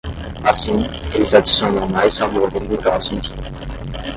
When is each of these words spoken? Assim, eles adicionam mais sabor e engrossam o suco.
Assim, 0.43 0.83
eles 1.13 1.31
adicionam 1.31 1.87
mais 1.87 2.13
sabor 2.15 2.51
e 2.55 2.73
engrossam 2.73 3.19
o 3.19 3.23
suco. 3.23 3.43